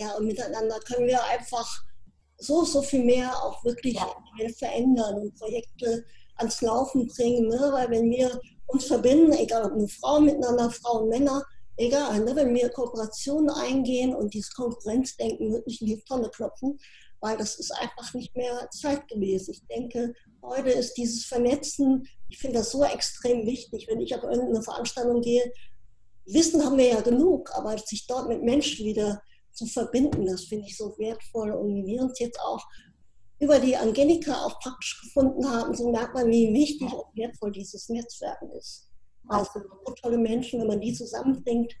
[0.00, 1.84] Ja, und miteinander können wir einfach
[2.38, 4.08] so, so viel mehr auch wirklich ja.
[4.58, 7.48] verändern und Projekte ans Laufen bringen.
[7.48, 7.68] Ne?
[7.70, 11.44] Weil wenn wir uns verbinden, egal ob eine Frau miteinander, Frauen, Männer,
[11.76, 12.34] egal, ne?
[12.34, 16.78] wenn wir Kooperationen eingehen und dieses Konkurrenzdenken wirklich in die Tonne klopfen,
[17.20, 19.48] weil das ist einfach nicht mehr zeitgemäß.
[19.48, 23.86] Ich denke, heute ist dieses Vernetzen, ich finde das so extrem wichtig.
[23.86, 25.52] Wenn ich auf irgendeine Veranstaltung gehe,
[26.24, 29.20] Wissen haben wir ja genug, aber sich dort mit Menschen wieder
[29.52, 31.52] zu verbinden, das finde ich so wertvoll.
[31.52, 32.64] Und wie wir uns jetzt auch
[33.40, 37.88] über die Angelika auch praktisch gefunden haben, so merkt man, wie wichtig und wertvoll dieses
[37.88, 38.90] Netzwerken ist.
[39.28, 41.72] Also so tolle Menschen, wenn man die zusammenbringt,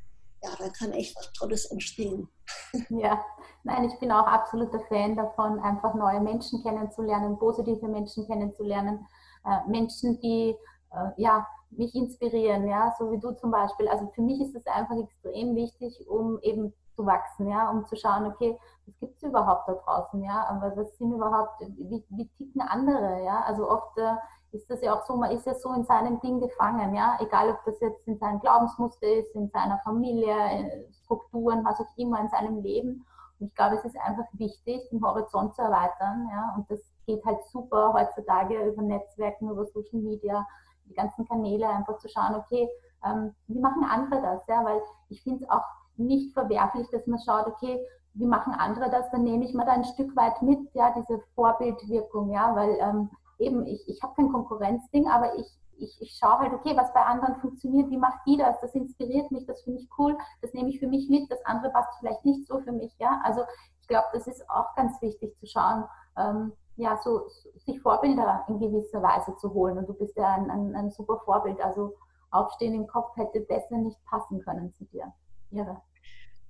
[0.42, 2.28] ja, dann kann echt was Tolles entstehen.
[2.88, 3.22] Ja,
[3.64, 9.06] nein, ich bin auch absoluter Fan davon, einfach neue Menschen kennenzulernen, positive Menschen kennenzulernen,
[9.44, 10.56] äh, Menschen, die
[10.92, 13.88] äh, ja, mich inspirieren, ja, so wie du zum Beispiel.
[13.88, 17.96] Also für mich ist es einfach extrem wichtig, um eben zu wachsen, ja, um zu
[17.96, 22.28] schauen, okay, was gibt es überhaupt da draußen, ja, aber was sind überhaupt, wie, wie
[22.36, 24.14] ticken andere, ja, also oft äh,
[24.52, 27.50] ist das ja auch so, man ist ja so in seinem Ding gefangen, ja, egal
[27.50, 32.20] ob das jetzt in seinem Glaubensmuster ist, in seiner Familie, in Strukturen, was auch immer
[32.20, 33.06] in seinem Leben.
[33.38, 37.24] Und ich glaube, es ist einfach wichtig, den Horizont zu erweitern, ja, und das geht
[37.24, 40.46] halt super heutzutage über Netzwerken, über Social Media,
[40.86, 42.68] die ganzen Kanäle, einfach zu schauen, okay,
[43.04, 45.62] ähm, wie machen andere das, ja, weil ich finde es auch
[46.00, 47.84] nicht verwerflich, dass man schaut, okay,
[48.14, 51.20] wie machen andere das, dann nehme ich mal da ein Stück weit mit, ja, diese
[51.34, 55.46] Vorbildwirkung, ja, weil ähm, eben ich, ich habe kein Konkurrenzding, aber ich,
[55.78, 59.30] ich, ich schaue halt, okay, was bei anderen funktioniert, wie macht die das, das inspiriert
[59.30, 62.24] mich, das finde ich cool, das nehme ich für mich mit, das andere passt vielleicht
[62.24, 63.42] nicht so für mich, ja, also
[63.80, 65.84] ich glaube, das ist auch ganz wichtig zu schauen,
[66.16, 67.28] ähm, ja, so,
[67.66, 71.20] sich Vorbilder in gewisser Weise zu holen und du bist ja ein, ein, ein super
[71.24, 71.94] Vorbild, also
[72.32, 75.12] Aufstehen im Kopf hätte besser nicht passen können zu dir.
[75.50, 75.82] Irre.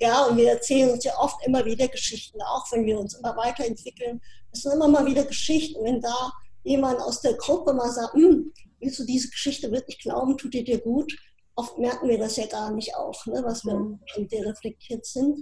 [0.00, 3.36] Ja, und wir erzählen uns ja oft immer wieder Geschichten, auch wenn wir uns immer
[3.36, 4.20] weiterentwickeln.
[4.50, 5.84] Es sind immer mal wieder Geschichten.
[5.84, 6.32] Wenn da
[6.62, 10.64] jemand aus der Gruppe mal sagt, hm, willst du diese Geschichte wirklich glauben, tut die
[10.64, 11.14] dir gut?
[11.54, 14.00] Oft merken wir das ja gar nicht auch, ne, was wir mhm.
[14.16, 15.38] reflektiert sind.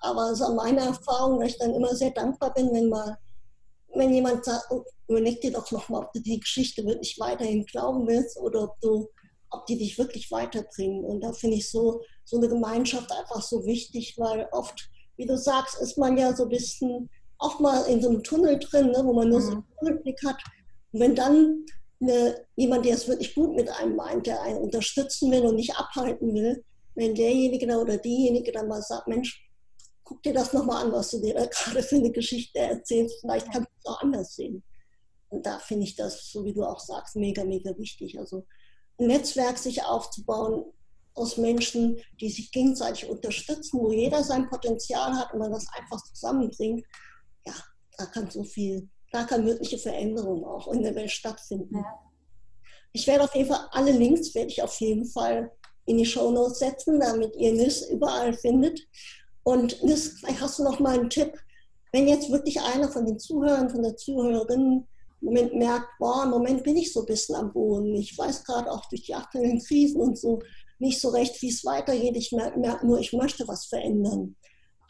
[0.00, 3.16] Aber so meine Erfahrung, dass ich dann immer sehr dankbar bin, wenn mal,
[3.94, 8.06] wenn jemand sagt, oh, überleg dir doch nochmal, ob du die Geschichte wirklich weiterhin glauben
[8.06, 9.08] willst oder ob du
[9.52, 11.04] ob die dich wirklich weiterbringen.
[11.04, 15.36] Und da finde ich so, so eine Gemeinschaft einfach so wichtig, weil oft, wie du
[15.36, 19.02] sagst, ist man ja so ein bisschen auch mal in so einem Tunnel drin, ne,
[19.04, 19.44] wo man nur mhm.
[19.44, 20.38] so einen Tunnelblick hat.
[20.92, 21.64] Und wenn dann
[22.00, 25.76] eine, jemand, der es wirklich gut mit einem meint, der einen unterstützen will und nicht
[25.76, 29.48] abhalten will, wenn derjenige oder diejenige dann mal sagt, Mensch,
[30.04, 33.50] guck dir das nochmal an, was du dir da gerade für eine Geschichte erzählst, vielleicht
[33.50, 34.62] kannst du es auch anders sehen.
[35.28, 38.18] Und da finde ich das, so wie du auch sagst, mega, mega wichtig.
[38.18, 38.44] Also
[38.98, 40.64] ein Netzwerk sich aufzubauen
[41.14, 46.02] aus Menschen, die sich gegenseitig unterstützen, wo jeder sein Potenzial hat und man das einfach
[46.04, 46.84] zusammenbringt,
[47.46, 47.54] ja,
[47.98, 51.76] da kann so viel, da kann mögliche Veränderung auch in der Welt stattfinden.
[51.76, 51.98] Ja.
[52.92, 55.50] Ich werde auf jeden Fall alle Links werde ich auf jeden Fall
[55.86, 58.80] in die Show Notes setzen, damit ihr NIS überall findet.
[59.42, 61.32] Und NIS, vielleicht hast du noch mal einen Tipp,
[61.92, 64.86] wenn jetzt wirklich einer von den Zuhörern, von der Zuhörerin
[65.22, 67.94] Moment merkt, boah, im Moment bin ich so ein bisschen am Boden.
[67.94, 70.40] Ich weiß gerade auch durch die aktuellen Krisen und so
[70.78, 72.16] nicht so recht, wie es weitergeht.
[72.16, 74.36] Ich merke merk nur, ich möchte was verändern.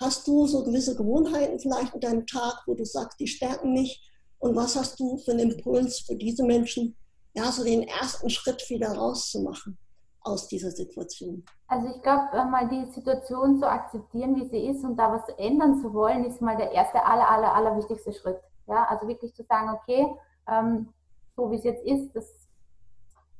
[0.00, 4.02] Hast du so gewisse Gewohnheiten vielleicht in deinem Tag, wo du sagst, die stärken mich?
[4.38, 6.96] Und was hast du für einen Impuls für diese Menschen,
[7.34, 9.78] ja, so den ersten Schritt wieder rauszumachen
[10.22, 11.44] aus dieser Situation?
[11.68, 15.80] Also ich glaube, mal die Situation zu akzeptieren, wie sie ist und da was ändern
[15.80, 18.40] zu wollen, ist mal der erste, aller, aller, aller wichtigste Schritt.
[18.66, 20.14] Ja, also wirklich zu sagen, okay,
[20.48, 20.92] ähm,
[21.36, 22.26] so wie es jetzt ist, das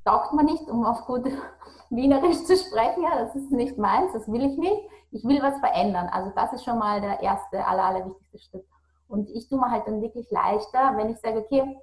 [0.05, 1.25] taugt man nicht, um auf gut
[1.89, 3.03] Wienerisch zu sprechen.
[3.03, 4.89] Ja, das ist nicht meins, das will ich nicht.
[5.11, 6.09] Ich will was verändern.
[6.09, 8.65] Also das ist schon mal der erste, aller, aller wichtigste Schritt.
[9.07, 11.77] Und ich tue mir halt dann wirklich leichter, wenn ich sage, okay,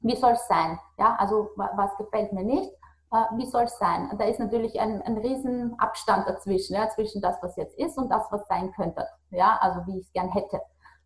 [0.00, 0.78] wie soll es sein?
[0.98, 2.70] Ja, also was gefällt mir nicht?
[3.10, 4.10] Äh, wie soll es sein?
[4.18, 8.10] Da ist natürlich ein, ein riesen Abstand dazwischen, ja, zwischen das, was jetzt ist und
[8.10, 9.06] das, was sein könnte.
[9.30, 10.60] Ja, also wie ich es gern hätte.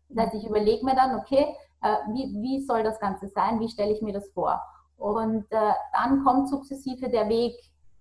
[0.09, 3.59] Das heißt, ich überlege mir dann, okay, äh, wie, wie soll das Ganze sein?
[3.59, 4.61] Wie stelle ich mir das vor?
[4.97, 7.55] Und äh, dann kommt sukzessive der Weg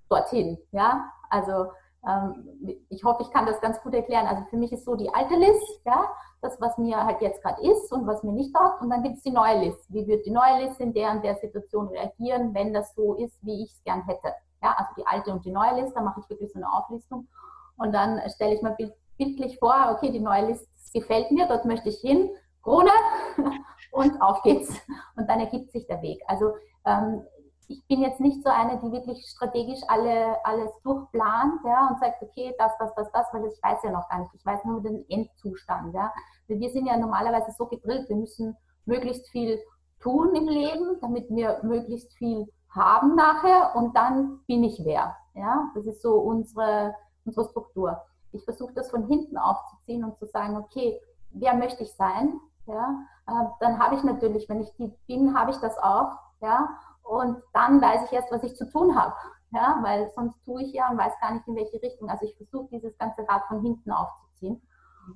[0.09, 0.59] dorthin.
[0.73, 1.66] Ja, also
[2.07, 2.57] ähm,
[2.88, 4.27] ich hoffe, ich kann das ganz gut erklären.
[4.27, 6.09] Also für mich ist so die alte List, ja,
[6.40, 8.83] das, was mir halt jetzt gerade ist und was mir nicht taugt.
[8.83, 9.85] Und dann gibt es die neue List.
[9.88, 13.38] Wie wird die neue List in der und der Situation reagieren, wenn das so ist,
[13.44, 14.33] wie ich es gern hätte?
[14.62, 17.29] Ja, also die alte und die neue Liste, da mache ich wirklich so eine Auflistung.
[17.77, 18.77] Und dann stelle ich mir
[19.16, 20.49] bildlich vor, okay, die neue
[20.92, 22.31] Gefällt mir, dort möchte ich hin,
[22.62, 22.90] Krone
[23.92, 24.70] und auf geht's.
[25.16, 26.20] Und dann ergibt sich der Weg.
[26.27, 26.53] Also
[26.85, 27.22] ähm,
[27.68, 32.22] ich bin jetzt nicht so eine, die wirklich strategisch alle, alles durchplant ja, und sagt,
[32.22, 34.35] okay, das, das, das, das, weil ich weiß ja noch gar nicht.
[34.35, 35.94] Ich weiß nur den Endzustand.
[35.94, 36.12] Ja.
[36.46, 39.61] Wir sind ja normalerweise so gedrillt, wir müssen möglichst viel
[40.01, 45.16] tun im Leben, damit wir möglichst viel haben nachher und dann bin ich wer.
[45.35, 45.70] Ja?
[45.74, 48.03] Das ist so unsere, unsere Struktur.
[48.32, 52.40] Ich versuche das von hinten aufzuziehen und zu sagen, okay, wer möchte ich sein?
[52.66, 53.04] Ja?
[53.26, 56.18] Äh, dann habe ich natürlich, wenn ich die bin, habe ich das auch.
[56.40, 56.68] Ja?
[57.02, 59.14] Und dann weiß ich erst, was ich zu tun habe.
[59.52, 59.78] Ja?
[59.82, 62.10] Weil sonst tue ich ja und weiß gar nicht, in welche Richtung.
[62.10, 64.60] Also ich versuche dieses ganze Rad von hinten aufzuziehen.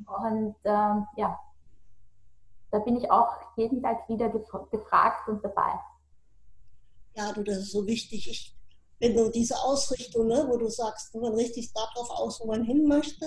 [0.07, 1.39] Und ähm, ja,
[2.71, 5.79] da bin ich auch jeden Tag wieder gefragt und dabei.
[7.15, 8.31] Ja, du, das ist so wichtig.
[8.31, 8.52] Ich,
[9.03, 12.63] wenn du diese Ausrichtung, ne, wo du sagst, man richtet sich darauf aus, wo man
[12.63, 13.27] hin möchte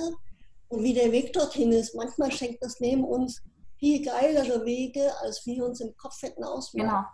[0.70, 1.94] und wie der Weg dorthin ist.
[1.96, 3.42] Manchmal schenkt das Leben uns
[3.78, 7.06] viel geilere Wege, als wir uns im Kopf hätten ausmalen.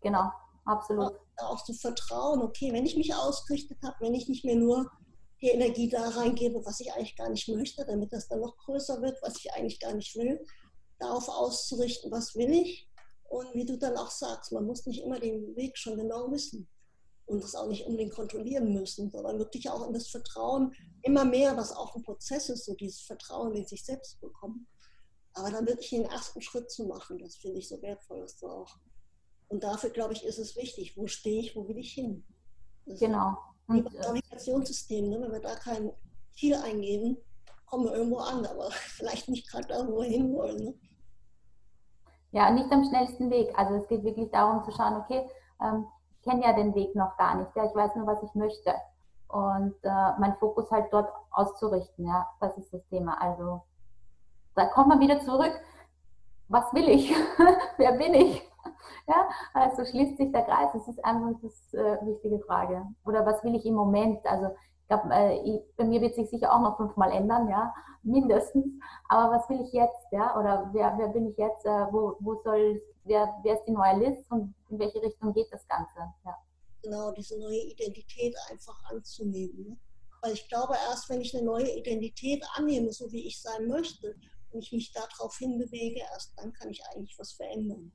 [0.00, 0.32] Genau, genau,
[0.64, 1.12] absolut.
[1.36, 4.90] Auch zu vertrauen, okay, wenn ich mich ausgerichtet habe, wenn ich nicht mehr nur
[5.42, 9.02] die Energie da reingebe, was ich eigentlich gar nicht möchte, damit das dann noch größer
[9.02, 10.42] wird, was ich eigentlich gar nicht will,
[10.98, 12.88] darauf auszurichten, was will ich.
[13.28, 16.66] Und wie du dann auch sagst, man muss nicht immer den Weg schon genau wissen
[17.26, 21.56] und das auch nicht unbedingt kontrollieren müssen, sondern wirklich auch in das Vertrauen immer mehr,
[21.56, 24.66] was auch ein Prozess ist, so dieses Vertrauen in sich selbst bekommen.
[25.32, 28.76] Aber dann wirklich den ersten Schritt zu machen, das finde ich so wertvoll ist auch.
[29.48, 32.24] Und dafür, glaube ich, ist es wichtig, wo stehe ich, wo will ich hin?
[32.86, 33.36] Das genau.
[33.68, 35.20] Wie beim Navigationssystem, ne?
[35.20, 35.90] wenn wir da kein
[36.32, 37.16] Ziel eingeben,
[37.66, 40.64] kommen wir irgendwo an, aber vielleicht nicht gerade da, wo wir hinwollen.
[40.64, 40.74] Ne?
[42.32, 43.56] Ja, nicht am schnellsten Weg.
[43.56, 45.28] Also es geht wirklich darum zu schauen, okay,
[45.62, 45.86] ähm,
[46.24, 47.54] kenne ja den Weg noch gar nicht.
[47.54, 48.74] Ja, ich weiß nur, was ich möchte.
[49.28, 52.06] Und äh, mein Fokus halt dort auszurichten.
[52.06, 53.20] Ja, das ist das Thema.
[53.20, 53.62] Also
[54.54, 55.52] da kommt man wieder zurück.
[56.48, 57.14] Was will ich?
[57.76, 58.50] Wer bin ich?
[59.06, 60.72] Ja, also schließt sich der Kreis.
[60.72, 62.86] Das ist einfach das äh, wichtige Frage.
[63.04, 64.24] Oder was will ich im Moment?
[64.26, 68.66] Also ich glaube, äh, bei mir wird sich sicher auch noch fünfmal ändern, ja, mindestens.
[69.08, 70.38] Aber was will ich jetzt, ja?
[70.38, 71.64] Oder wer, wer bin ich jetzt?
[71.66, 75.48] Äh, wo, wo soll, wer, wer ist die neue List und in welche Richtung geht
[75.50, 75.98] das Ganze?
[76.24, 76.36] Ja.
[76.82, 79.68] Genau, diese neue Identität einfach anzunehmen.
[79.68, 79.78] Ne?
[80.22, 84.14] Weil ich glaube, erst wenn ich eine neue Identität annehme, so wie ich sein möchte,
[84.54, 87.92] und ich mich darauf hinbewege, erst dann kann ich eigentlich was verändern.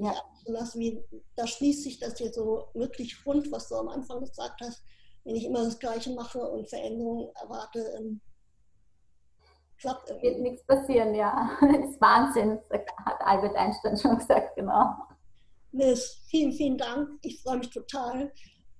[0.00, 0.14] Ja.
[0.46, 1.02] Das, wie,
[1.36, 4.82] da schließt sich das hier so wirklich rund, was du am Anfang gesagt hast,
[5.24, 7.80] wenn ich immer das Gleiche mache und Veränderungen erwarte,
[9.78, 10.28] klappt irgendwie.
[10.28, 11.50] Wird nichts passieren, ja.
[11.60, 12.58] Das ist Wahnsinn,
[13.04, 14.94] hat Albert Einstein schon gesagt, genau.
[15.72, 17.18] Liz, vielen, vielen Dank.
[17.22, 18.32] Ich freue mich total.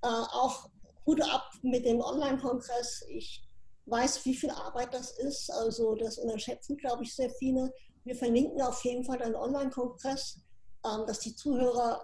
[0.02, 0.68] Äh, auch
[1.06, 3.04] Hut ab mit dem Online-Kongress.
[3.08, 3.42] Ich
[3.86, 5.50] weiß, wie viel Arbeit das ist.
[5.50, 7.72] Also das unterschätzen, glaube ich, sehr viele.
[8.04, 10.40] Wir verlinken auf jeden Fall einen Online-Kongress,
[10.86, 12.02] ähm, dass die Zuhörer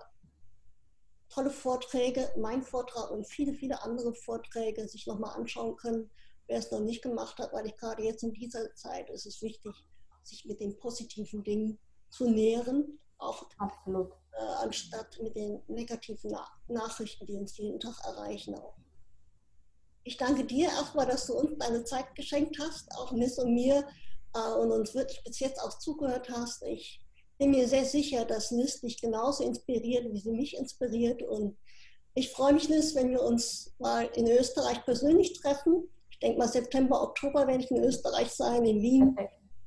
[1.29, 6.11] tolle Vorträge, mein Vortrag und viele, viele andere Vorträge sich nochmal anschauen können,
[6.51, 9.41] wer es noch nicht gemacht hat, weil ich gerade jetzt in dieser Zeit ist es
[9.41, 9.73] wichtig,
[10.25, 11.79] sich mit den positiven Dingen
[12.11, 14.13] zu nähren, auch Absolut.
[14.33, 18.55] Äh, anstatt mit den negativen Na Nachrichten, die uns jeden Tag erreichen.
[18.55, 18.75] Auch.
[20.03, 23.87] Ich danke dir erstmal, dass du uns deine Zeit geschenkt hast, auch Miss und mir
[24.35, 26.63] äh, und uns wirklich bis jetzt auch zugehört hast.
[26.63, 27.01] Ich
[27.39, 31.23] bin mir sehr sicher, dass NIST dich genauso inspiriert, wie sie mich inspiriert.
[31.23, 31.57] Und
[32.15, 35.89] ich freue mich, Nis, wenn wir uns mal in Österreich persönlich treffen.
[36.21, 39.17] Ich denke mal, September, Oktober werde ich in Österreich sein, in Wien.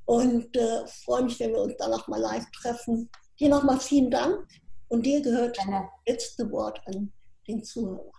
[0.05, 3.09] Und äh, freue mich, wenn wir uns dann nochmal live treffen.
[3.39, 4.47] Dir nochmal vielen Dank.
[4.87, 5.65] Und dir gehört das
[6.07, 7.11] letzte Wort an
[7.47, 8.11] den Zuhörer.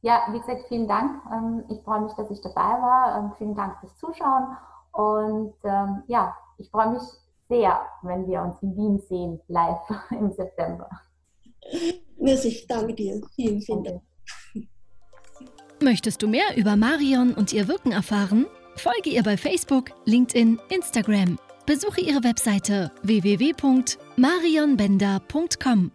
[0.00, 1.22] Ja, wie gesagt, vielen Dank.
[1.30, 3.18] Ähm, ich freue mich, dass ich dabei war.
[3.18, 4.56] Ähm, vielen Dank fürs Zuschauen.
[4.92, 7.02] Und ähm, ja, ich freue mich
[7.50, 9.78] sehr, wenn wir uns in Wien sehen, live
[10.10, 10.88] im September.
[12.18, 13.20] Ich danke dir.
[13.34, 14.07] Vielen, vielen Dank.
[15.88, 18.44] Möchtest du mehr über Marion und ihr Wirken erfahren?
[18.76, 21.38] Folge ihr bei Facebook, LinkedIn, Instagram.
[21.64, 25.92] Besuche ihre Webseite www.marionbender.com.